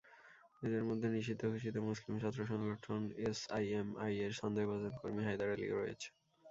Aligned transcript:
এঁদের 0.61 0.83
মধ্যে 0.89 1.07
নিষিদ্ধঘোষিত 1.09 1.75
মুসলিম 1.87 2.13
ছাত্রসংগঠন 2.19 3.01
এসআইএমআইয়ের 3.25 4.31
সন্দেহভাজন 4.39 4.93
কর্মী 4.99 5.21
হায়দার 5.25 5.53
আলীও 5.55 5.75
রয়েছেন। 5.77 6.13